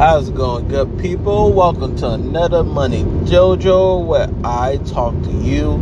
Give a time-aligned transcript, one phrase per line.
[0.00, 1.52] How's it going, good people?
[1.52, 5.74] Welcome to another Money Dojo, where I talk to you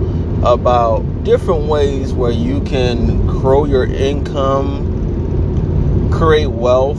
[0.44, 4.90] about different ways where you can grow your income,
[6.12, 6.98] create wealth,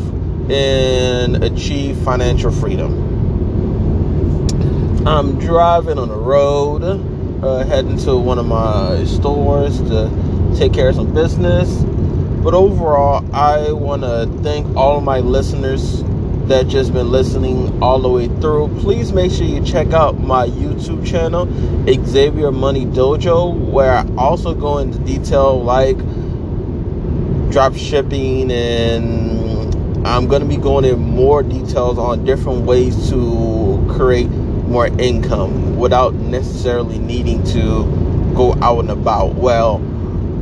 [0.50, 2.96] and achieve financial freedom.
[5.06, 6.84] I'm driving on the road,
[7.44, 10.10] uh, heading to one of my stores to
[10.58, 11.84] take care of some business.
[12.42, 16.02] But overall, I want to thank all my listeners
[16.50, 18.68] that just been listening all the way through.
[18.80, 21.48] Please make sure you check out my YouTube channel,
[21.86, 25.98] Xavier Money Dojo, where I also go into detail like
[27.52, 33.86] drop shipping and I'm going to be going in more details on different ways to
[33.96, 37.84] create more income without necessarily needing to
[38.36, 39.36] go out and about.
[39.36, 39.82] Well,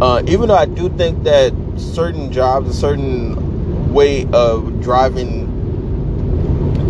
[0.01, 5.46] uh, even though I do think that certain jobs, a certain way of driving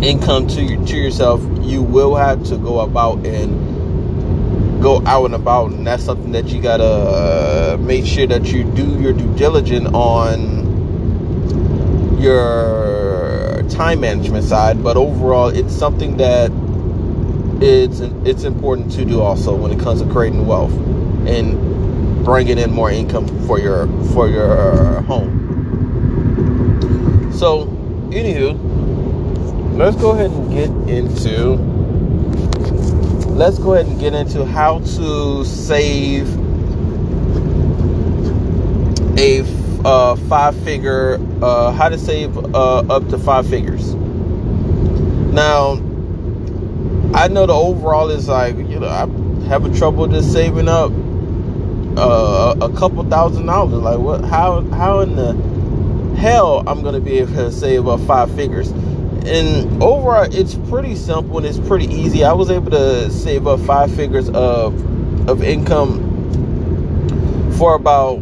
[0.02, 5.34] income to your, to yourself, you will have to go about and go out and
[5.34, 9.34] about, and that's something that you gotta uh, make sure that you do your due
[9.36, 10.66] diligence on
[12.20, 14.82] your time management side.
[14.82, 16.52] But overall, it's something that
[17.60, 20.72] it's it's important to do also when it comes to creating wealth
[21.26, 25.34] and bringing in more income for your for your home.
[27.32, 27.66] So,
[28.10, 28.67] anywho
[29.78, 31.54] let's go ahead and get into
[33.34, 36.26] let's go ahead and get into how to save
[39.16, 39.44] a
[39.84, 43.94] uh, five figure uh, how to save uh, up to five figures.
[45.32, 45.74] Now
[47.14, 50.90] i know the overall is like you know i'm having trouble just saving up
[51.96, 53.74] uh, a couple thousand dollars.
[53.74, 55.34] Like what how how in the
[56.16, 58.72] hell i'm gonna be able to save up five figures
[59.26, 63.60] and overall it's pretty simple and it's pretty easy i was able to save up
[63.60, 64.74] five figures of
[65.28, 66.04] of income
[67.58, 68.18] for about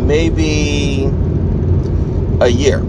[0.00, 1.04] maybe
[2.40, 2.84] a year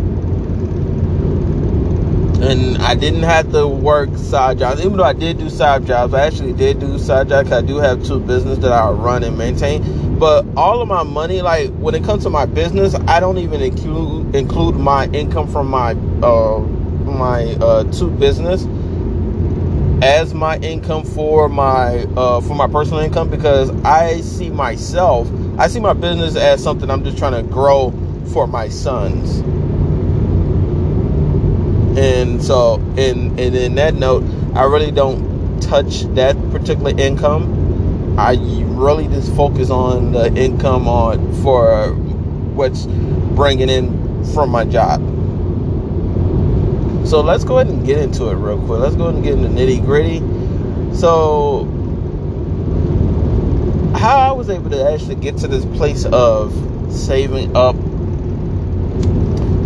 [2.42, 4.81] and I didn't have to work side jobs.
[4.81, 7.52] Even though I did do side jobs, I actually did do side jobs.
[7.52, 9.84] I do have two businesses that I run and maintain.
[10.20, 13.62] But all of my money, like when it comes to my business, I don't even
[13.62, 18.66] include include my income from my uh, my uh, two business
[20.02, 25.68] as my income for my uh, for my personal income because I see myself, I
[25.68, 27.92] see my business as something I'm just trying to grow
[28.31, 29.40] for my sons.
[31.98, 34.24] And so in and in that note
[34.56, 37.55] i really don't touch that particular income
[38.18, 41.94] i really just focus on the income on for
[42.56, 42.86] what's
[43.36, 45.02] bringing in from my job.
[47.06, 48.80] So let's go ahead and get into it real quick.
[48.80, 50.20] Let's go ahead and get into nitty gritty.
[50.96, 51.72] So
[53.96, 56.54] how i was able to actually get to this place of
[56.92, 57.75] saving up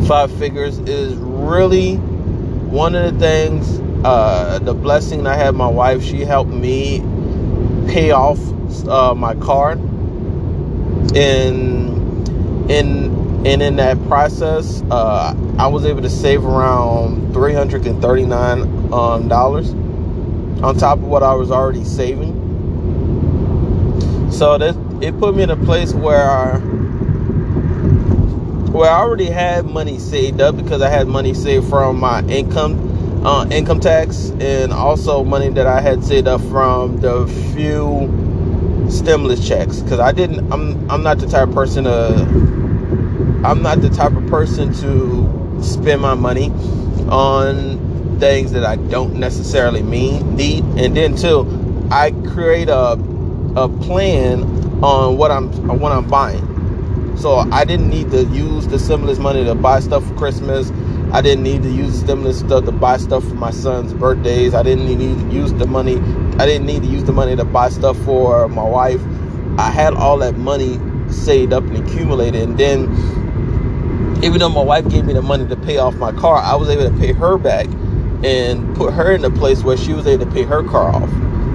[0.08, 6.04] five figures is really one of the things, uh, the blessing I had my wife,
[6.04, 7.00] she helped me
[7.90, 8.40] pay off
[8.88, 9.72] uh, my car.
[11.16, 17.86] And in and in that process, uh, I was able to save around three hundred
[17.88, 19.72] and thirty nine um, dollars
[20.62, 22.36] on top of what I was already saving.
[24.32, 26.60] So that it put me in a place where
[28.72, 32.89] where I already had money saved up because I had money saved from my income,
[33.24, 38.08] uh, income tax, and also money that I had saved up from the few
[38.90, 39.80] stimulus checks.
[39.82, 42.14] Because I didn't, I'm, I'm not the type of person to,
[43.44, 46.50] I'm not the type of person to spend my money
[47.10, 50.64] on things that I don't necessarily mean need.
[50.78, 52.94] And then too, I create a,
[53.56, 54.44] a plan
[54.84, 57.18] on what I'm, what I'm buying.
[57.18, 60.72] So I didn't need to use the stimulus money to buy stuff for Christmas.
[61.12, 64.54] I didn't need to use stimulus stuff to buy stuff for my son's birthdays.
[64.54, 65.96] I didn't need to use the money.
[66.38, 69.02] I didn't need to use the money to buy stuff for my wife.
[69.58, 70.80] I had all that money
[71.12, 72.44] saved up and accumulated.
[72.44, 72.84] And then,
[74.24, 76.70] even though my wife gave me the money to pay off my car, I was
[76.70, 77.66] able to pay her back
[78.24, 81.10] and put her in a place where she was able to pay her car off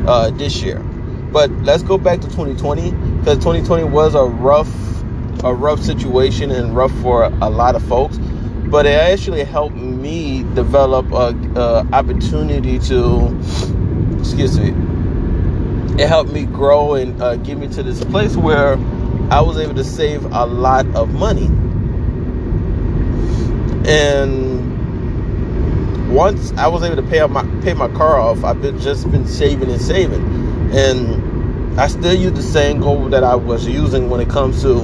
[0.09, 0.81] uh, this year.
[0.81, 4.69] But let's go back to 2020 because 2020 was a rough
[5.45, 8.19] a rough situation and rough for a lot of folks
[8.71, 13.27] but it actually helped me develop a, a, opportunity to
[14.19, 14.71] excuse me
[16.03, 18.77] it helped me grow and uh, get me to this place where
[19.31, 21.47] i was able to save a lot of money.
[23.87, 24.65] And
[26.15, 29.27] once I was able to pay my pay my car off, I've been just been
[29.27, 30.23] saving and saving,
[30.73, 34.81] and I still use the same goal that I was using when it comes to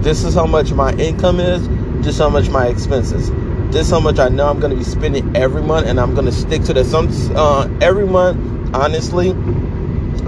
[0.00, 1.66] this is how much my income is,
[2.06, 3.30] just how much my expenses.
[3.72, 6.26] This how much I know I'm going to be spending every month, and I'm going
[6.26, 6.86] to stick to that.
[6.86, 9.30] Some uh, every month, honestly,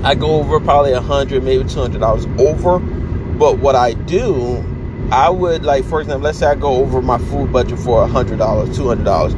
[0.04, 2.80] I go over probably a hundred, maybe two hundred dollars over.
[2.80, 4.64] But what I do,
[5.12, 8.08] I would like, for example, let's say I go over my food budget for a
[8.08, 9.34] hundred dollars, two hundred dollars.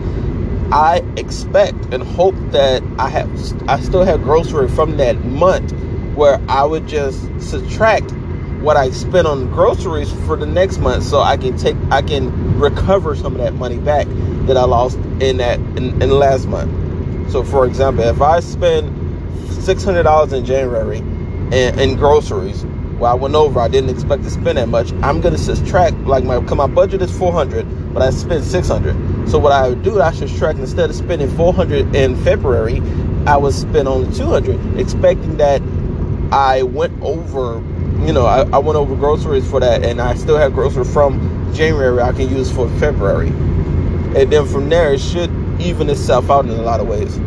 [0.72, 3.28] I expect and hope that I have,
[3.68, 5.72] I still have grocery from that month,
[6.14, 8.12] where I would just subtract
[8.60, 12.58] what I spent on groceries for the next month, so I can take, I can
[12.58, 14.06] recover some of that money back
[14.46, 17.30] that I lost in that in, in last month.
[17.32, 18.96] So, for example, if I spend
[19.62, 22.64] six hundred dollars in January in, in groceries.
[22.64, 23.60] Well, I went over.
[23.60, 24.92] I didn't expect to spend that much.
[25.02, 28.94] I'm gonna subtract like my my budget is four hundred, but I spent six hundred.
[29.28, 32.82] So what I would do, I should subtract instead of spending four hundred in February,
[33.26, 35.62] I would spend only two hundred, expecting that
[36.30, 37.62] I went over.
[38.06, 41.52] You know, I, I went over groceries for that, and I still have groceries from
[41.54, 45.30] January I can use for February, and then from there it should
[45.60, 47.18] even itself out in a lot of ways.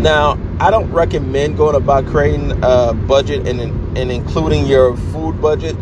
[0.00, 3.60] Now, I don't recommend going about creating a budget and
[3.98, 5.76] and including your food budget,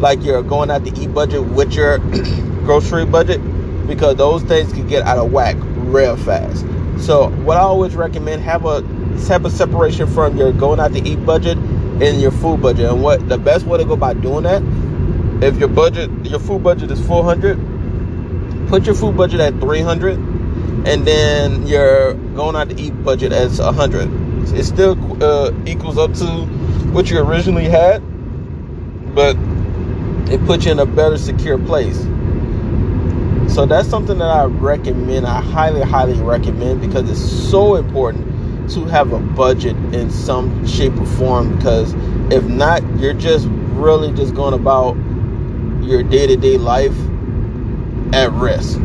[0.00, 1.98] like you're going out to eat budget with your
[2.64, 3.40] grocery budget,
[3.86, 6.64] because those things can get out of whack real fast.
[6.98, 8.80] So what I always recommend have a
[9.28, 11.58] have a separation from your going out to eat budget
[12.02, 12.90] and your food budget.
[12.90, 14.62] And what the best way to go about doing that,
[15.42, 20.18] if your budget your food budget is 400, put your food budget at 300
[20.86, 24.08] and then your going out to eat budget as hundred.
[24.54, 26.26] It still uh, equals up to
[26.92, 27.98] what you originally had,
[29.14, 29.36] but
[30.30, 31.98] it puts you in a better secure place.
[33.52, 35.26] So that's something that I recommend.
[35.26, 38.35] I highly, highly recommend because it's so important
[38.70, 41.56] to have a budget in some shape or form.
[41.56, 41.94] Because
[42.32, 44.96] if not, you're just really just going about
[45.82, 46.96] your day to day life
[48.12, 48.80] at risk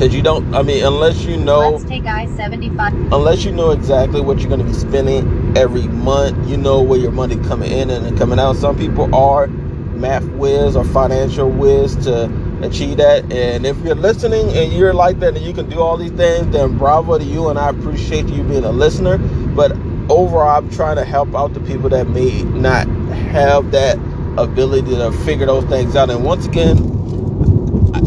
[0.00, 0.54] because you don't.
[0.54, 1.72] I mean, unless you know.
[1.72, 2.94] Let's take I seventy five.
[3.12, 6.98] Unless you know exactly what you're going to be spending every month, you know where
[6.98, 8.56] your money coming in and coming out.
[8.56, 12.28] Some people are math whiz or financial whiz to
[12.64, 13.30] achieve that.
[13.32, 16.52] And if you're listening and you're like that and you can do all these things,
[16.52, 17.48] then bravo to you.
[17.48, 19.18] And I appreciate you being a listener.
[19.18, 19.72] But
[20.10, 23.96] overall, I'm trying to help out the people that may not have that
[24.38, 26.10] ability to figure those things out.
[26.10, 26.78] And once again,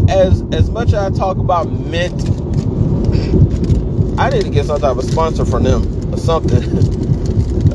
[0.10, 2.14] as as much as I talk about Mint,
[4.20, 6.62] I need to get some type of sponsor from them or something,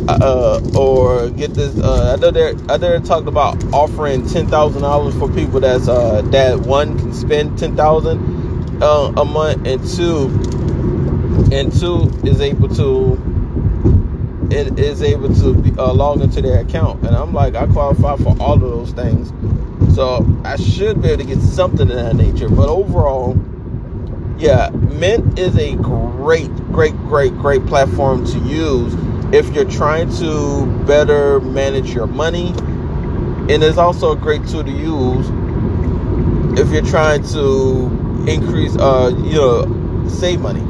[0.08, 1.78] uh, or get this.
[1.78, 5.60] Uh, I know they're I know they're talking about offering ten thousand dollars for people
[5.60, 10.28] that's uh, that one can spend ten thousand uh, a month, and two
[11.52, 13.24] and two is able to
[14.50, 18.16] it is able to be, uh, log into their account, and I'm like I qualify
[18.16, 19.32] for all of those things
[19.94, 22.48] so I should be able to get something of that nature.
[22.48, 23.36] But overall,
[24.38, 28.94] yeah, Mint is a great, great, great, great platform to use
[29.32, 32.48] if you're trying to better manage your money.
[33.50, 35.26] And it's also a great tool to use
[36.58, 40.60] if you're trying to increase, uh, you know, save money.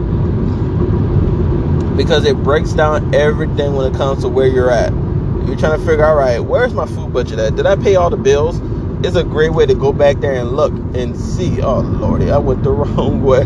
[1.96, 4.92] Because it breaks down everything when it comes to where you're at.
[4.92, 7.56] You're trying to figure out, right, where's my food budget at?
[7.56, 8.60] Did I pay all the bills?
[9.04, 11.62] it's a great way to go back there and look and see.
[11.62, 13.44] Oh lordy, I went the wrong way.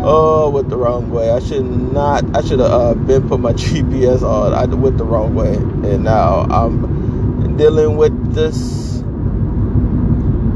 [0.00, 1.30] Oh, went the wrong way.
[1.30, 2.36] I should not.
[2.36, 4.54] I should have uh, been put my GPS on.
[4.54, 9.00] I went the wrong way, and now I'm dealing with this.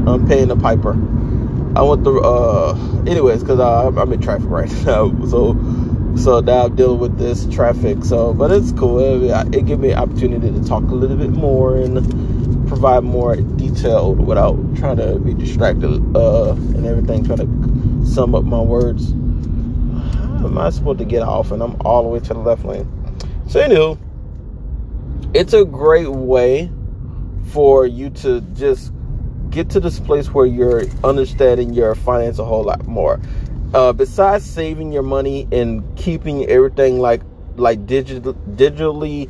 [0.05, 0.93] I'm paying the piper.
[1.75, 2.13] I went the.
[2.13, 5.53] Uh, anyways, because I'm in traffic right now, so
[6.15, 8.05] so now I'm dealing with this traffic.
[8.05, 8.99] So, but it's cool.
[8.99, 13.35] It, it gave me an opportunity to talk a little bit more and provide more
[13.35, 19.13] detail without trying to be distracted uh, and everything, trying to sum up my words.
[20.43, 21.51] Am I supposed to get off?
[21.51, 22.87] And I'm all the way to the left lane.
[23.47, 23.97] So, anywho,
[25.33, 26.71] it's a great way
[27.51, 28.91] for you to just
[29.49, 33.19] get to this place where you're understanding your finance a whole lot more.
[33.73, 37.21] Uh, besides saving your money and keeping everything like
[37.55, 39.29] like digital digitally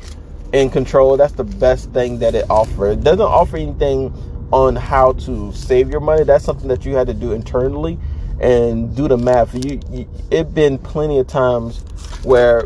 [0.54, 1.18] in control.
[1.18, 2.98] That's the best thing that it offers.
[2.98, 4.14] It doesn't offer anything
[4.52, 6.24] on how to save your money.
[6.24, 7.98] That's something that you had to do internally
[8.44, 9.54] and do the math.
[9.54, 11.80] You, you it been plenty of times
[12.24, 12.64] where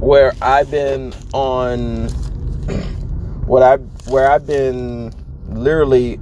[0.00, 2.08] where I've been on
[3.46, 3.76] what I
[4.10, 5.12] where I've been
[5.48, 6.18] literally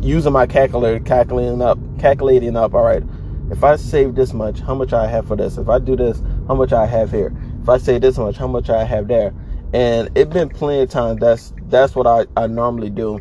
[0.00, 2.74] using my calculator, calculating up, calculating up.
[2.74, 3.04] All right,
[3.50, 5.58] if I save this much, how much I have for this?
[5.58, 7.32] If I do this, how much I have here?
[7.62, 9.32] If I save this much, how much I have there?
[9.72, 11.20] And it been plenty of times.
[11.20, 13.20] That's that's what I, I normally do.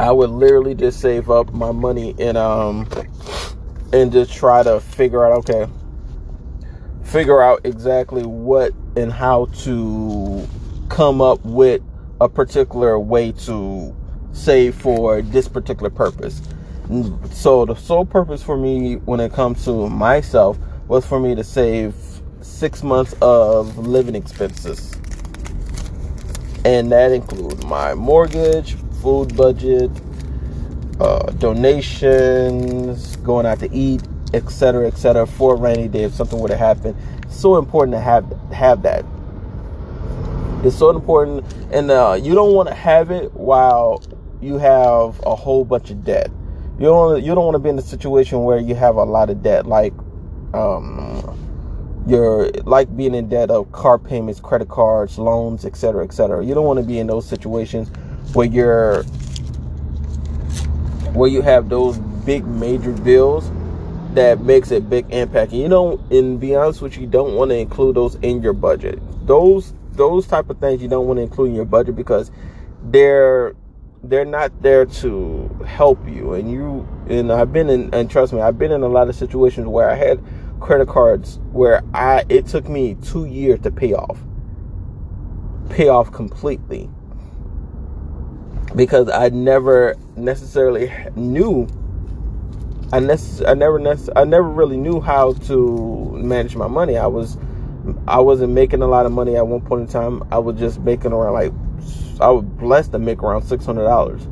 [0.00, 2.88] I would literally just save up my money and um
[3.92, 5.70] and just try to figure out okay
[7.04, 10.48] figure out exactly what and how to
[10.88, 11.80] come up with
[12.20, 13.94] a particular way to
[14.32, 16.42] save for this particular purpose.
[17.30, 20.58] So the sole purpose for me when it comes to myself
[20.88, 21.94] was for me to save
[22.40, 24.92] six months of living expenses.
[26.64, 29.90] And that includes my mortgage, food budget,
[30.98, 35.26] uh, donations, going out to eat, etc., etc.
[35.26, 36.96] for a rainy day if something were to happen.
[37.24, 39.04] It's so important to have have that.
[40.64, 44.02] It's so important, and uh, you don't want to have it while
[44.40, 46.30] you have a whole bunch of debt.
[46.78, 49.28] You don't you don't want to be in a situation where you have a lot
[49.28, 49.92] of debt, like
[50.54, 51.38] um,
[52.06, 56.42] you're like being in debt of car payments, credit cards, loans, etc., etc.
[56.42, 57.90] You don't want to be in those situations
[58.32, 59.04] where you're
[61.14, 63.50] where you have those big major bills
[64.14, 65.52] that makes a big impact.
[65.52, 68.42] And you don't, and be honest with you, you don't want to include those in
[68.42, 68.98] your budget.
[69.26, 72.30] Those those type of things you don't want to include in your budget because
[72.82, 73.54] they're
[74.02, 76.34] they're not there to help you.
[76.34, 79.14] And you and I've been in and trust me, I've been in a lot of
[79.14, 80.22] situations where I had
[80.60, 84.18] credit cards where I it took me two years to pay off.
[85.70, 86.90] Pay off completely
[88.76, 91.68] because I never necessarily knew.
[92.92, 96.96] I, nec- I never nec- I never really knew how to manage my money.
[96.96, 97.36] I was
[98.06, 100.22] I wasn't making a lot of money at one point in time.
[100.30, 101.52] I was just making around like
[102.20, 104.22] I was blessed to make around six hundred dollars,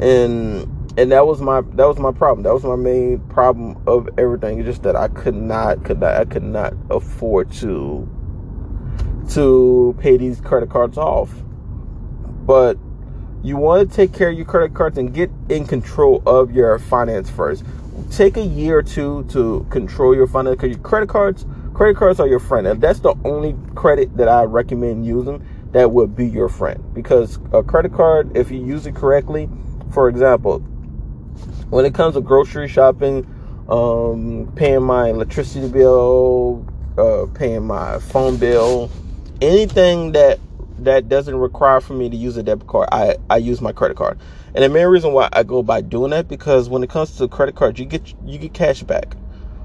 [0.00, 2.42] and and that was my that was my problem.
[2.44, 4.64] That was my main problem of everything.
[4.64, 8.08] Just that I could not could not, I could not afford to
[9.30, 11.34] to pay these credit cards off.
[12.46, 12.78] But
[13.46, 16.80] you want to take care of your credit cards and get in control of your
[16.80, 17.64] finance first.
[18.10, 22.18] Take a year or two to control your finance because your credit cards, credit cards
[22.18, 26.26] are your friend, and that's the only credit that I recommend using that would be
[26.26, 26.82] your friend.
[26.92, 29.48] Because a credit card, if you use it correctly,
[29.92, 30.58] for example,
[31.70, 33.24] when it comes to grocery shopping,
[33.68, 36.66] um, paying my electricity bill,
[36.98, 38.90] uh, paying my phone bill,
[39.40, 40.40] anything that
[40.80, 42.88] that doesn't require for me to use a debit card.
[42.92, 44.18] I, I use my credit card.
[44.54, 47.28] And the main reason why I go by doing that because when it comes to
[47.28, 49.14] credit cards, you get you get cash back.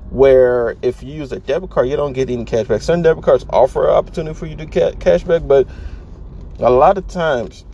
[0.09, 2.81] Where if you use a debit card, you don't get any cash back.
[2.81, 5.67] Certain debit cards offer an opportunity for you to get cash back, but
[6.59, 7.65] a lot of times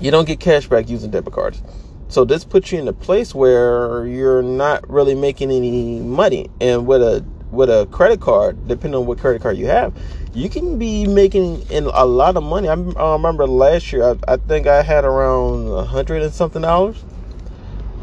[0.00, 1.62] you don't get cash back using debit cards.
[2.08, 6.48] So this puts you in a place where you're not really making any money.
[6.60, 9.92] And with a with a credit card, depending on what credit card you have,
[10.34, 12.68] you can be making in a lot of money.
[12.68, 17.04] I, remember last year, I, I, think I had around a hundred and something dollars.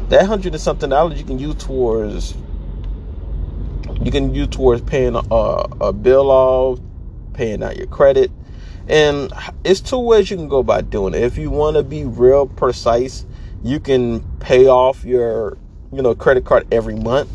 [0.08, 2.34] That hundred and something dollars you can use towards
[4.02, 5.20] you can use towards paying a,
[5.80, 6.78] a bill off,
[7.32, 8.30] paying out your credit,
[8.88, 9.32] and
[9.64, 11.22] it's two ways you can go about doing it.
[11.22, 13.24] If you want to be real precise,
[13.64, 15.56] you can pay off your
[15.92, 17.30] you know credit card every month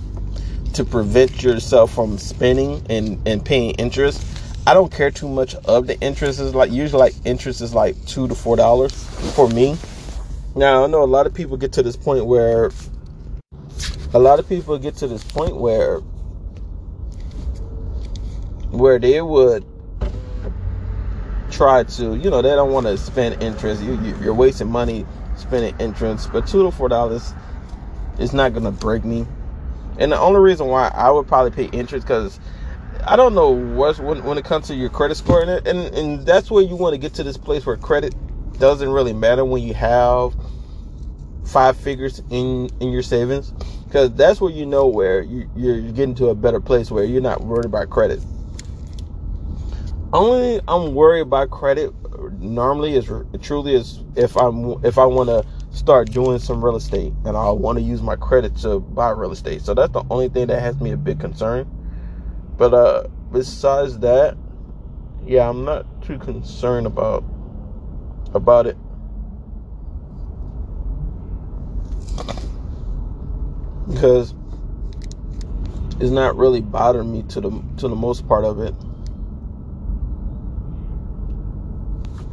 [0.74, 4.26] to prevent yourself from spending and, and paying interest.
[4.66, 7.96] I don't care too much of the interest is like usually like interest is like
[8.06, 8.94] two to four dollars
[9.36, 9.76] for me.
[10.56, 12.72] Now I know a lot of people get to this point where
[14.14, 16.00] a lot of people get to this point where
[18.72, 19.66] where they would
[21.50, 25.06] try to you know they don't want to spend interest you, you you're wasting money
[25.36, 27.34] spending interest but two to four dollars
[28.20, 29.26] is not gonna break me
[30.00, 32.40] and the only reason why I would probably pay interest because
[33.06, 36.26] I don't know what's when, when it comes to your credit score and, and and
[36.26, 38.16] that's where you want to get to this place where credit
[38.60, 40.34] doesn't really matter when you have
[41.46, 43.54] five figures in in your savings
[43.86, 47.22] because that's where you know where you, you're getting to a better place where you're
[47.22, 48.22] not worried about credit.
[50.14, 51.94] Only I'm worried about credit
[52.40, 57.14] normally is truly is if I'm if I want to start doing some real estate
[57.26, 59.62] and I want to use my credit to buy real estate.
[59.64, 61.68] So that's the only thing that has me a big concern.
[62.58, 64.38] But uh besides that,
[65.26, 67.24] yeah, I'm not too concerned about
[68.34, 68.78] about it.
[73.88, 74.36] Because
[76.00, 78.76] it's not really bothering me to the to the most part of it.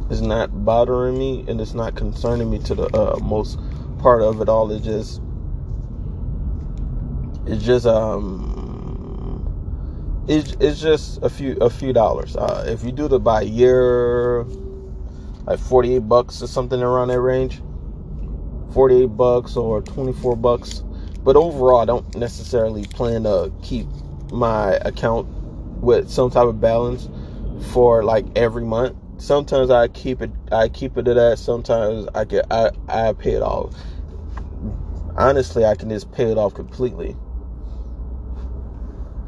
[0.09, 3.59] It's not bothering me and it's not concerning me to the uh, most
[3.99, 4.71] part of it all.
[4.71, 5.21] It's just
[7.45, 8.49] it's just um
[10.27, 12.35] it's, it's just a few a few dollars.
[12.35, 14.43] Uh, if you do the by year,
[15.45, 17.61] like forty eight bucks or something around that range,
[18.71, 20.83] forty eight bucks or twenty four bucks.
[21.23, 23.87] But overall, I don't necessarily plan to keep
[24.31, 25.27] my account
[25.81, 27.09] with some type of balance
[27.71, 28.95] for like every month.
[29.19, 31.39] Sometimes I keep it I keep it to that.
[31.39, 33.75] Sometimes I get I I pay it off.
[35.17, 37.17] Honestly, I can just pay it off completely.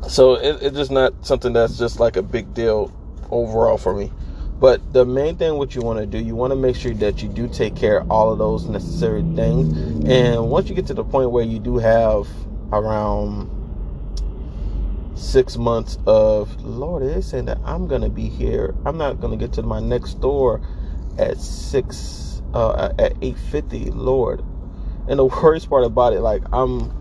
[0.10, 2.94] So it, it's just not something that's just like a big deal
[3.32, 4.12] overall for me.
[4.60, 7.24] But the main thing what you want to do, you want to make sure that
[7.24, 9.70] you do take care of all of those necessary things.
[10.08, 12.28] And once you get to the point where you do have
[12.74, 13.50] around
[15.22, 18.76] six months of Lord, they're saying that I'm gonna be here.
[18.86, 20.62] I'm not gonna get to my next door
[21.20, 23.92] at six uh, at eight fifty.
[23.92, 24.44] Lord,
[25.08, 26.92] and the worst part about it, like I'm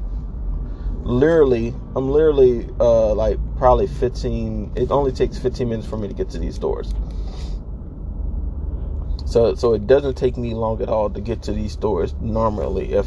[1.05, 6.15] literally i'm literally uh like probably 15 it only takes 15 minutes for me to
[6.15, 6.95] get to these doors.
[9.27, 12.93] so so it doesn't take me long at all to get to these stores normally
[12.95, 13.07] if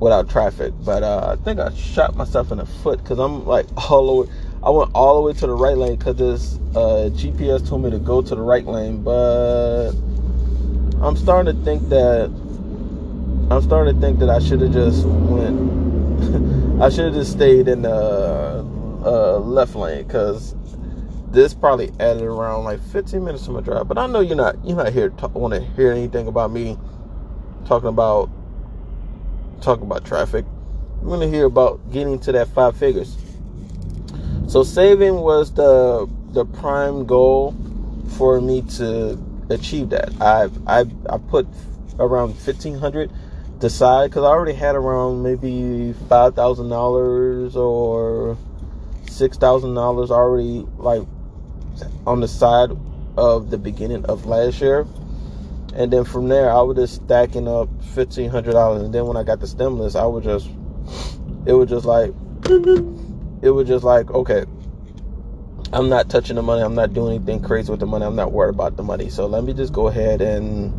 [0.00, 3.66] without traffic but uh i think i shot myself in the foot because i'm like
[3.90, 7.10] all the way i went all the way to the right lane because this uh
[7.12, 9.90] gps told me to go to the right lane but
[11.02, 12.26] i'm starting to think that
[13.50, 15.80] i'm starting to think that i should have just went
[16.80, 20.54] I should have just stayed in the uh, left lane because
[21.30, 23.86] this probably added around like 15 minutes to my drive.
[23.86, 26.78] But I know you're not you're not here want to hear anything about me
[27.66, 28.30] talking about
[29.60, 30.44] talking about traffic.
[31.00, 33.16] I'm gonna hear about getting to that five figures.
[34.48, 37.54] So saving was the the prime goal
[38.16, 40.10] for me to achieve that.
[40.20, 41.46] I I I put
[41.98, 43.10] around 1500
[43.60, 48.36] decide because I already had around maybe five thousand dollars or
[49.08, 51.02] six thousand dollars already like
[52.06, 52.70] on the side
[53.16, 54.86] of the beginning of last year.
[55.74, 59.16] And then from there I was just stacking up fifteen hundred dollars and then when
[59.16, 60.48] I got the stimulus I was just
[61.46, 62.12] it was just like
[63.42, 64.44] it was just like okay
[65.72, 66.62] I'm not touching the money.
[66.62, 68.04] I'm not doing anything crazy with the money.
[68.04, 69.08] I'm not worried about the money.
[69.08, 70.72] So let me just go ahead and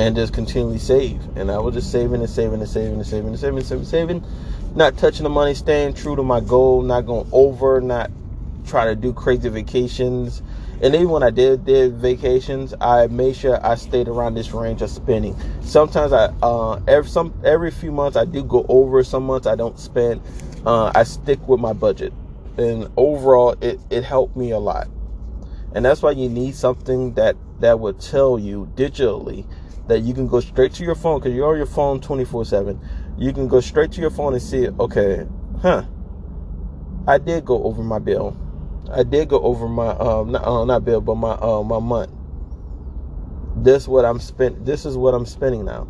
[0.00, 1.20] and just continually save.
[1.36, 3.84] And I was just saving and saving and saving and saving and saving and saving,
[3.84, 4.24] saving,
[4.74, 8.10] not touching the money, staying true to my goal, not going over, not
[8.66, 10.42] try to do crazy vacations.
[10.82, 14.82] And even when I did did vacations, I made sure I stayed around this range
[14.82, 15.36] of spending.
[15.62, 19.02] Sometimes I uh, every some every few months I do go over.
[19.04, 20.20] Some months I don't spend.
[20.66, 22.12] Uh, I stick with my budget,
[22.56, 24.88] and overall it it helped me a lot.
[25.74, 29.46] And that's why you need something that that would tell you digitally
[29.86, 32.80] that you can go straight to your phone because you're on your phone 24 7
[33.18, 35.26] you can go straight to your phone and see okay
[35.60, 35.84] huh
[37.06, 38.36] i did go over my bill
[38.92, 42.10] i did go over my um not, uh, not bill but my uh, my month
[43.56, 45.86] this what i'm spent this is what i'm spending now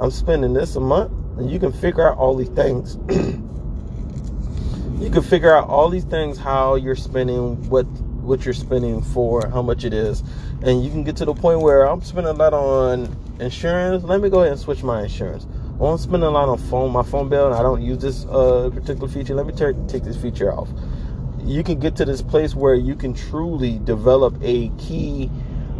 [0.00, 2.96] i'm spending this a month and you can figure out all these things
[5.00, 7.84] you can figure out all these things how you're spending what
[8.22, 10.22] what you're spending for how much it is
[10.62, 13.06] and you can get to the point where i'm spending a lot on
[13.40, 14.04] insurance.
[14.04, 15.46] Let me go ahead and switch my insurance.
[15.80, 18.70] I'm spending a lot on phone, my phone bill, and I don't use this uh,
[18.72, 19.34] particular feature.
[19.34, 20.68] Let me take this feature off.
[21.46, 25.30] You can get to this place where you can truly develop a key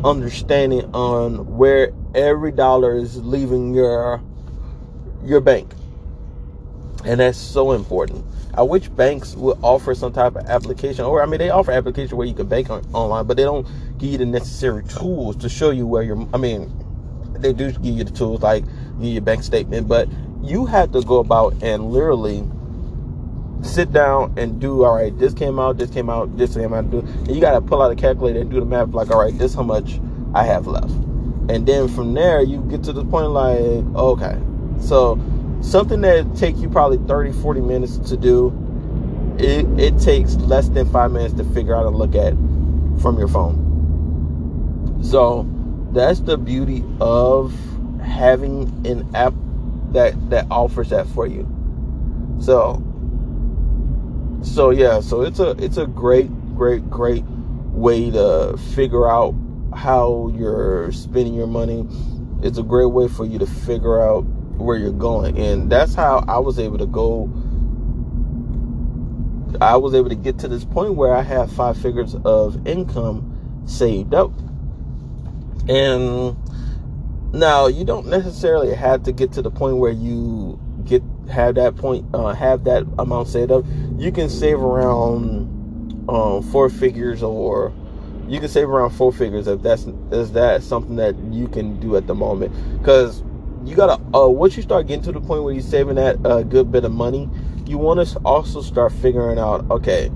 [0.04, 4.22] understanding on where every dollar is leaving your
[5.24, 5.72] your bank,
[7.04, 8.24] and that's so important.
[8.54, 12.16] I wish banks would offer some type of application, or I mean, they offer application
[12.16, 13.66] where you can bank on, online, but they don't
[13.98, 16.28] give you the necessary tools to show you where your.
[16.32, 16.72] I mean,
[17.40, 18.64] they do give you the tools like
[19.00, 20.08] your bank statement, but
[20.42, 22.44] you have to go about and literally
[23.62, 26.90] sit down and do all right this came out this came out this came out
[26.90, 29.20] do and you got to pull out a calculator and do the math like all
[29.20, 29.98] right this how much
[30.34, 30.92] i have left.
[31.48, 33.58] And then from there you get to the point like
[33.96, 34.38] okay.
[34.80, 35.18] So
[35.60, 38.52] something that take you probably 30 40 minutes to do
[39.38, 42.32] it, it takes less than five minutes to figure out and look at
[43.00, 44.98] from your phone.
[45.02, 45.46] So
[45.92, 47.54] that's the beauty of
[48.00, 49.34] having an app
[49.92, 51.46] that that offers that for you.
[52.40, 52.82] So
[54.46, 59.34] so yeah, so it's a it's a great great great way to figure out
[59.74, 61.86] how you're spending your money.
[62.42, 64.22] It's a great way for you to figure out
[64.56, 65.38] where you're going.
[65.38, 67.30] And that's how I was able to go
[69.60, 73.64] I was able to get to this point where I have five figures of income
[73.66, 74.32] saved up
[75.68, 76.36] and
[77.32, 80.60] now you don't necessarily have to get to the point where you
[81.30, 83.64] have that point uh, have that amount saved up,
[83.96, 87.72] you can save around um, four figures or
[88.28, 91.96] you can save around four figures if that's is that something that you can do
[91.96, 92.52] at the moment.
[92.78, 93.22] Because
[93.66, 96.28] you gotta uh, once you start getting to the point where you're saving that a
[96.28, 97.28] uh, good bit of money
[97.66, 100.10] you want to also start figuring out okay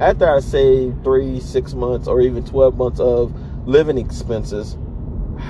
[0.00, 3.32] after i save three six months or even 12 months of
[3.66, 4.76] living expenses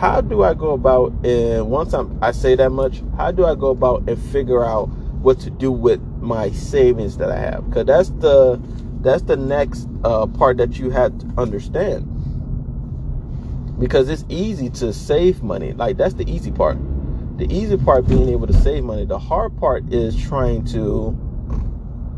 [0.01, 3.55] how do i go about and once I'm, i say that much how do i
[3.55, 4.87] go about and figure out
[5.21, 8.59] what to do with my savings that i have because that's the
[9.03, 12.07] that's the next uh, part that you have to understand.
[13.79, 15.73] Because it's easy to save money.
[15.73, 16.79] Like that's the easy part.
[17.39, 19.07] The easy part being able to save money.
[19.07, 21.17] The hard part is trying to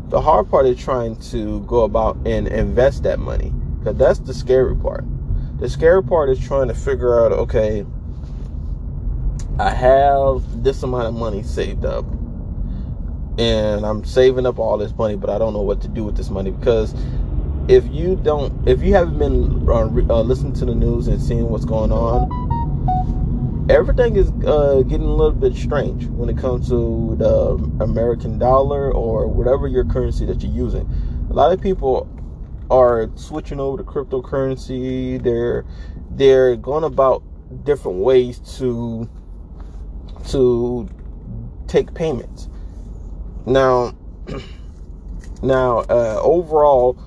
[0.09, 3.53] the hard part is trying to go about and invest that money.
[3.79, 5.05] Because that's the scary part.
[5.63, 7.85] The scary part is trying to figure out, okay,
[9.57, 12.03] I have this amount of money saved up
[13.37, 16.17] and I'm saving up all this money, but I don't know what to do with
[16.17, 16.93] this money because
[17.69, 21.47] if you don't, if you haven't been uh, uh, listening to the news and seeing
[21.47, 27.15] what's going on, everything is uh, getting a little bit strange when it comes to
[27.17, 30.85] the American dollar or whatever your currency that you're using.
[31.29, 32.09] A lot of people
[32.69, 35.21] are switching over to cryptocurrency.
[35.21, 35.65] They're
[36.11, 37.23] they're going about
[37.65, 39.09] different ways to
[40.29, 40.89] to
[41.67, 42.49] take payments
[43.45, 43.93] now,
[45.43, 46.97] now uh, overall,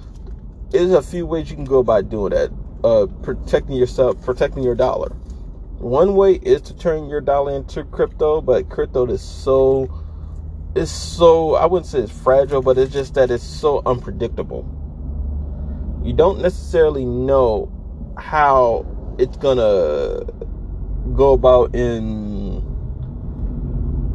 [0.71, 2.51] there's a few ways you can go about doing that.
[2.85, 5.09] Uh, protecting yourself, protecting your dollar.
[5.79, 9.91] One way is to turn your dollar into crypto, but crypto is so
[10.75, 14.65] it's so I wouldn't say it's fragile, but it's just that it's so unpredictable.
[16.07, 17.73] You don't necessarily know
[18.17, 18.87] how
[19.19, 20.25] it's gonna
[21.17, 22.63] go about in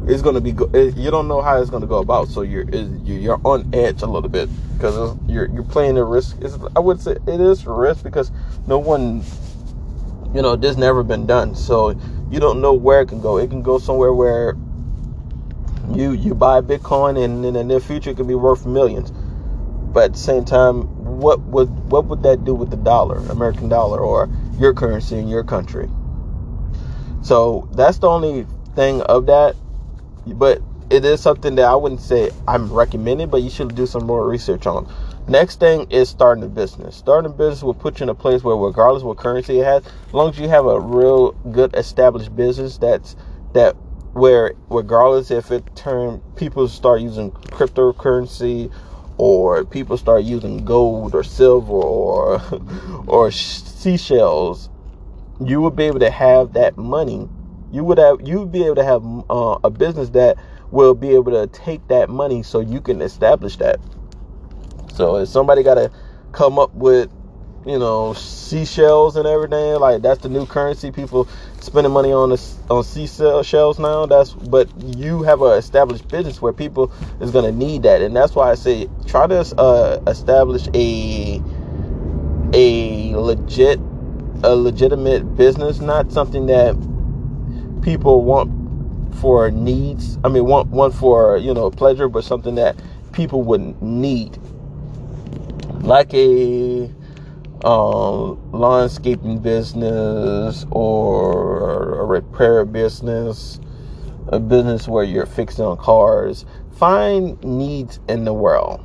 [0.06, 0.96] it's to be good.
[0.96, 2.68] you don't know how it's to go about so you're
[3.04, 7.00] you're on edge a little bit because you're you're playing a risk it's, i would
[7.00, 8.32] say it is risk because
[8.66, 9.22] no one
[10.34, 11.90] you know this never been done so
[12.30, 14.56] you don't know where it can go it can go somewhere where
[15.92, 19.12] you you buy bitcoin and in the near future it could be worth millions
[19.92, 23.68] but at the same time what would what would that do with the dollar american
[23.68, 25.88] dollar or your currency in your country
[27.22, 29.54] so that's the only thing of that
[30.26, 30.60] but
[30.92, 34.28] it is something that I wouldn't say I'm recommending, but you should do some more
[34.28, 34.92] research on.
[35.26, 36.96] Next thing is starting a business.
[36.96, 39.86] Starting a business will put you in a place where, regardless what currency it has,
[39.86, 43.16] as long as you have a real good established business that's
[43.54, 43.74] that
[44.12, 48.70] where regardless if it turn people start using cryptocurrency
[49.22, 52.42] or people start using gold or silver or
[53.06, 54.68] or seashells,
[55.40, 57.28] you will be able to have that money
[57.72, 60.36] you would have you would be able to have uh, a business that
[60.70, 63.80] will be able to take that money so you can establish that.
[64.92, 65.90] So if somebody got to
[66.32, 67.10] come up with
[67.64, 71.28] you know seashells and everything like that's the new currency people
[71.62, 76.52] spending money on this on seashells now that's but you have a established business where
[76.52, 80.68] people is going to need that and that's why i say try to uh, establish
[80.74, 81.42] a
[82.52, 83.78] a legit
[84.44, 86.74] a legitimate business not something that
[87.82, 88.50] people want
[89.20, 90.18] for needs.
[90.24, 92.76] I mean, want one for you know pleasure, but something that
[93.12, 94.38] people would need,
[95.82, 96.90] like a
[97.64, 103.60] um, landscaping business or a repair business,
[104.28, 106.44] a business where you're fixing on cars.
[106.76, 108.84] Find needs in the world,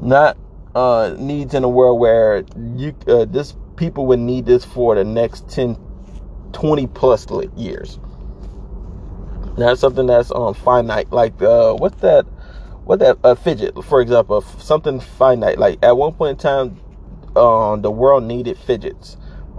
[0.00, 0.36] not
[0.74, 2.44] uh, needs in a world where
[2.76, 5.76] you uh, this people would need this for the next 10
[6.52, 7.98] 20 plus years.
[9.56, 11.12] That's something that's um finite.
[11.12, 12.24] Like uh, what's that?
[12.84, 15.58] What that a uh, fidget, for example, something finite.
[15.58, 16.80] Like at one point in time,
[17.36, 19.16] um, the world needed fidgets.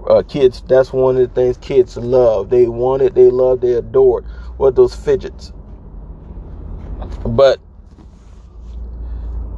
[0.09, 2.49] Uh, kids, that's one of the things kids love.
[2.49, 4.25] They wanted, they loved, they adored.
[4.57, 5.51] What those fidgets.
[7.25, 7.59] But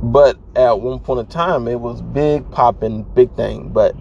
[0.02, 3.96] but at one point in time it was big popping big thing but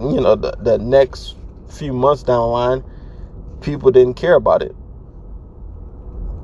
[0.00, 1.36] you know the, the next
[1.72, 2.84] few months down the line,
[3.60, 4.74] people didn't care about it.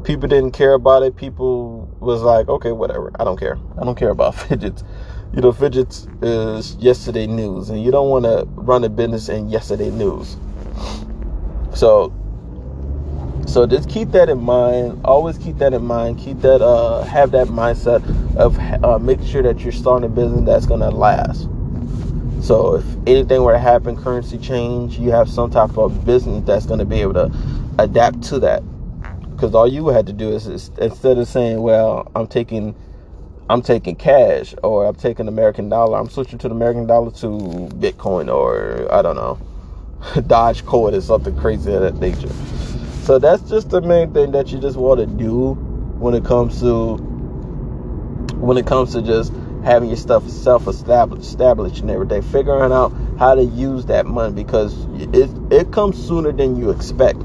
[0.05, 1.16] People didn't care about it.
[1.16, 3.12] People was like, okay, whatever.
[3.18, 3.59] I don't care.
[3.81, 4.83] I don't care about fidgets.
[5.34, 9.48] You know, fidgets is yesterday news, and you don't want to run a business in
[9.50, 10.36] yesterday news.
[11.74, 12.12] So,
[13.46, 15.00] so just keep that in mind.
[15.04, 16.18] Always keep that in mind.
[16.18, 18.02] Keep that, uh, have that mindset
[18.36, 21.48] of uh, making sure that you're starting a business that's gonna last.
[22.42, 26.66] So if anything were to happen, currency change, you have some type of business that's
[26.66, 27.32] going to be able to
[27.78, 28.62] adapt to that.
[29.36, 32.74] because all you had to do is, is instead of saying, "Well, I'm taking."
[33.50, 35.98] I'm taking cash or I'm taking American dollar.
[35.98, 39.38] I'm switching to the American dollar to Bitcoin or I don't know,
[40.00, 42.28] Dogecoin or something crazy of that nature.
[43.04, 45.54] So that's just the main thing that you just want to do
[45.98, 46.96] when it comes to
[48.37, 49.32] when it comes to just
[49.64, 55.30] having your stuff self-established and everything, figuring out how to use that money because it
[55.50, 57.22] it comes sooner than you expect.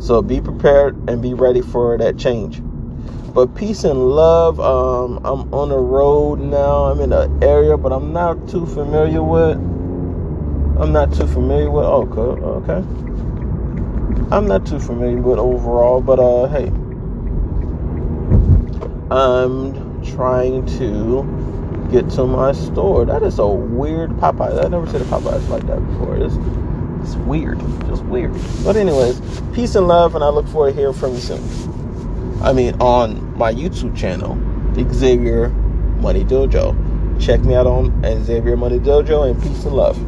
[0.00, 2.60] So be prepared and be ready for that change.
[3.34, 4.58] But peace and love.
[4.58, 6.84] Um, I'm on the road now.
[6.84, 9.56] I'm in an area, but I'm not too familiar with.
[9.56, 11.84] I'm not too familiar with.
[11.84, 12.88] Oh, okay, okay.
[14.30, 16.66] I'm not too familiar with overall, but uh, hey,
[19.10, 23.04] I'm trying to get to my store.
[23.04, 24.64] That is a weird Popeye.
[24.64, 26.16] I never seen a Popeyes like that before.
[26.16, 26.36] It's
[27.02, 28.34] it's weird, just weird.
[28.64, 29.20] But anyways,
[29.54, 31.77] peace and love, and I look forward to hearing from you soon.
[32.40, 34.38] I mean, on my YouTube channel,
[34.92, 35.48] Xavier
[36.00, 36.76] Money Dojo.
[37.20, 39.98] Check me out on Xavier Money Dojo, and peace and love.